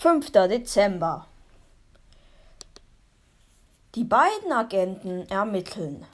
[0.00, 0.32] 5.
[0.32, 1.26] Dezember.
[3.94, 6.06] Die beiden Agenten ermitteln.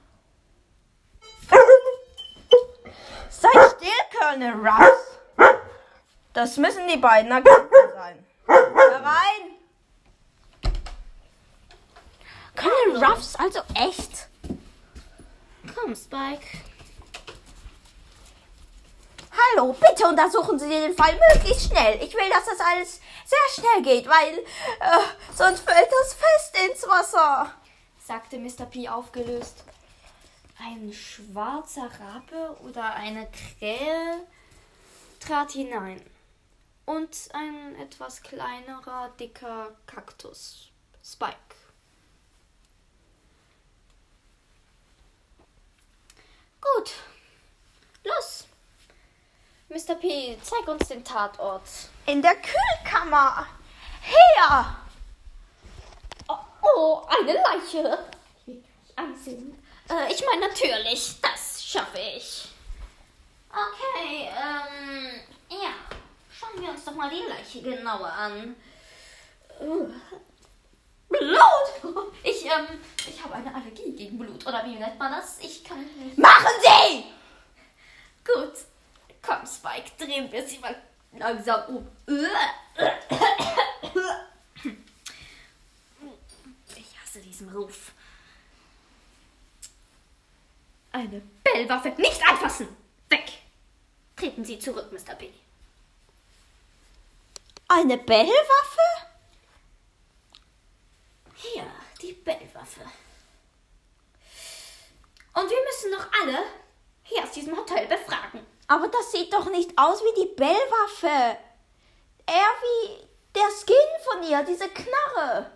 [3.30, 3.88] Sei still,
[4.18, 5.20] Colonel Ruffs.
[6.32, 8.26] Das müssen die beiden Agenten sein.
[8.48, 9.54] Herein!
[12.56, 14.26] Colonel Ruffs, also echt?
[15.76, 16.65] Komm, Spike.
[19.52, 22.02] Hallo, bitte untersuchen Sie den Fall möglichst schnell.
[22.02, 26.88] Ich will, dass das alles sehr schnell geht, weil äh, sonst fällt das fest ins
[26.88, 27.52] Wasser.
[27.98, 28.66] sagte Mr.
[28.66, 29.64] P aufgelöst.
[30.58, 34.26] Ein schwarzer Rabe oder eine Krähe
[35.20, 36.00] trat hinein.
[36.86, 40.70] Und ein etwas kleinerer, dicker Kaktus.
[41.02, 41.36] Spike.
[46.60, 46.92] Gut.
[48.04, 48.46] Los.
[49.76, 49.94] Mr.
[49.94, 51.68] P, zeig uns den Tatort.
[52.06, 53.46] In der Kühlkammer.
[54.00, 54.76] Her!
[56.26, 57.98] Oh, oh eine Leiche.
[58.96, 59.62] Ansehen.
[59.90, 62.48] Äh, ich meine natürlich, das schaffe ich.
[63.50, 65.20] Okay, ähm,
[65.50, 65.74] ja.
[66.30, 68.56] Schauen wir uns doch mal die Leiche genauer an.
[69.60, 69.90] Uh,
[71.10, 71.82] Blut!
[72.22, 75.38] Ich, ähm, ich habe eine Allergie gegen Blut, oder wie nennt man das?
[75.40, 76.16] Ich kann nicht.
[76.16, 77.04] Machen Sie!
[78.24, 78.54] Gut.
[79.26, 79.44] Komm,
[80.16, 80.74] Drehen wir sie mal
[81.12, 81.88] langsam um.
[86.74, 87.92] Ich hasse diesen Ruf.
[90.90, 92.74] Eine Bellwaffe nicht anfassen!
[93.10, 93.30] Weg!
[94.16, 95.14] Treten Sie zurück, Mr.
[95.16, 95.30] P.
[97.68, 99.10] Eine Bellwaffe?
[101.34, 101.66] Hier,
[102.00, 102.80] die Bellwaffe.
[105.34, 106.42] Und wir müssen noch alle
[107.02, 108.55] hier aus diesem Hotel befragen.
[108.68, 111.38] Aber das sieht doch nicht aus wie die Bellwaffe.
[112.26, 115.50] Eher wie der Skin von ihr, diese Knarre.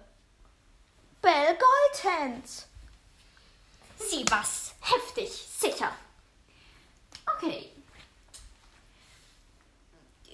[1.20, 2.46] Bell Goldhand.
[3.96, 4.74] Sie was.
[4.80, 5.92] Heftig, sicher.
[7.36, 7.70] Okay.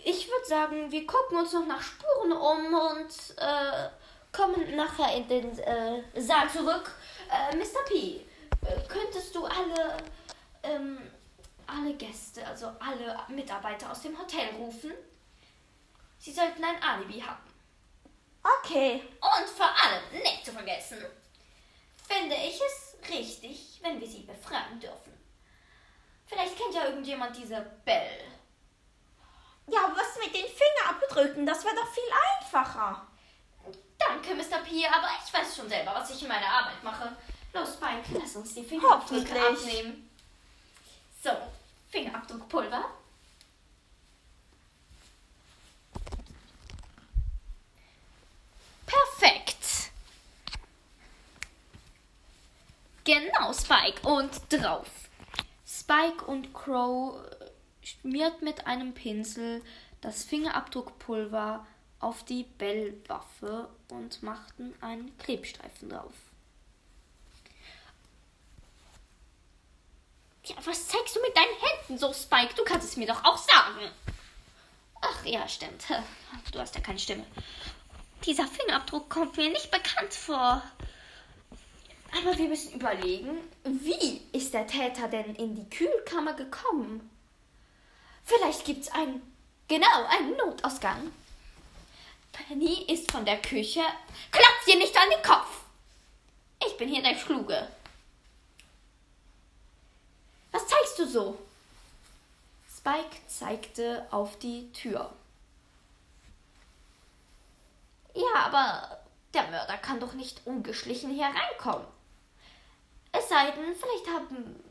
[0.05, 3.89] Ich würde sagen, wir gucken uns noch nach Spuren um und äh,
[4.31, 6.93] kommen nachher in den äh, Saal zurück.
[7.29, 7.83] Äh, Mr.
[7.89, 8.21] P,
[8.65, 9.97] äh, könntest du alle,
[10.63, 10.99] ähm,
[11.67, 14.93] alle Gäste, also alle Mitarbeiter aus dem Hotel rufen?
[16.19, 17.43] Sie sollten ein Alibi haben.
[18.43, 19.03] Okay.
[19.21, 21.05] Und vor allem, nicht zu vergessen,
[22.07, 25.13] finde ich es richtig, wenn wir sie befragen dürfen.
[26.27, 28.25] Vielleicht kennt ja irgendjemand diese Bell.
[29.69, 31.47] Ja, was mit den Fingerabdrücken?
[31.47, 32.05] Das wäre doch viel
[32.39, 33.07] einfacher.
[33.99, 34.59] Danke, Mr.
[34.59, 37.17] P, aber ich weiß schon selber, was ich in meiner Arbeit mache.
[37.53, 40.11] Los, Spike, lass uns die Fingerabdrücke abnehmen.
[41.23, 41.31] So,
[41.97, 42.85] Fingerabdruckpulver.
[48.85, 49.93] Perfekt.
[53.05, 54.07] Genau, Spike.
[54.07, 54.91] Und drauf.
[55.67, 59.63] Spike und Crow äh, schmiert mit einem Pinsel
[60.03, 61.67] das Fingerabdruckpulver
[62.01, 66.13] auf die Bellwaffe und machten einen Klebstreifen drauf.
[70.47, 72.55] Ja, was zeigst du mit deinen Händen so, Spike?
[72.55, 73.91] Du kannst es mir doch auch sagen.
[75.01, 75.85] Ach ja, stimmt.
[76.53, 77.27] Du hast ja keine Stimme.
[78.25, 80.63] Dieser Fingerabdruck kommt mir nicht bekannt vor.
[82.13, 87.11] Aber wir müssen überlegen, wie ist der Täter denn in die Kühlkammer gekommen?
[88.25, 89.21] Vielleicht gibt's einen,
[89.69, 91.13] genau, einen Notausgang.
[92.33, 93.83] Penny ist von der Küche.
[94.31, 95.63] Klopf dir nicht an den Kopf!
[96.67, 97.69] Ich bin hier der Kluge.
[100.53, 101.39] Was zeigst du so?
[102.69, 105.11] Spike zeigte auf die Tür.
[108.15, 109.01] Ja, aber
[109.33, 111.87] der Mörder kann doch nicht ungeschlichen hier reinkommen.
[113.13, 114.63] Es sei denn, vielleicht haben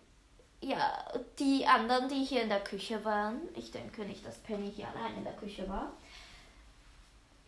[0.61, 1.03] ja
[1.39, 3.41] die anderen, die hier in der Küche waren.
[3.55, 5.93] Ich denke nicht, dass Penny hier allein in der Küche war.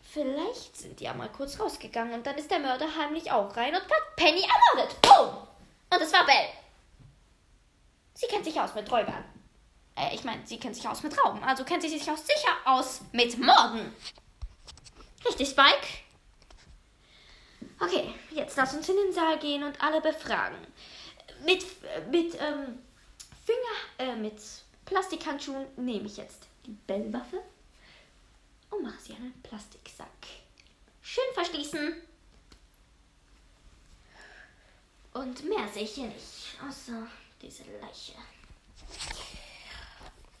[0.02, 3.74] Vielleicht sind die ja mal kurz rausgegangen und dann ist der Mörder heimlich auch rein
[3.76, 5.00] und hat Penny ermordet.
[5.02, 5.46] Boom!
[5.90, 6.48] Und es war Belle.
[8.18, 9.24] Sie kennt sich aus mit Räubern.
[9.94, 11.40] Äh, ich meine, sie kennt sich aus mit Rauben.
[11.44, 13.94] Also kennt sie sich auch sicher aus mit Morden.
[15.24, 15.86] Richtig, Spike?
[17.78, 20.56] Okay, jetzt lass uns in den Saal gehen und alle befragen.
[21.44, 21.64] Mit,
[22.10, 22.80] mit, ähm,
[23.46, 24.42] Finger, äh, mit
[24.84, 27.40] Plastikhandschuhen nehme ich jetzt die Bellwaffe
[28.70, 30.08] und mache sie in einen Plastiksack.
[31.02, 32.02] Schön verschließen.
[35.14, 37.06] Und mehr sehe ich hier nicht, außer
[37.40, 38.14] diese Leiche.